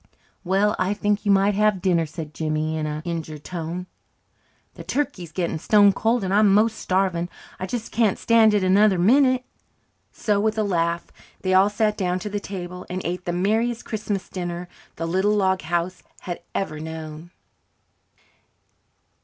[0.43, 3.85] "Well, I think you might have dinner," said Jimmy in an injured tone.
[4.73, 7.29] "The turkey's getting stone cold, and I'm most starving.
[7.59, 9.45] I just can't stand it another minute."
[10.11, 11.05] So, with a laugh,
[11.41, 15.35] they all sat down to the table and ate the merriest Christmas dinner the little
[15.35, 17.29] log house had ever known.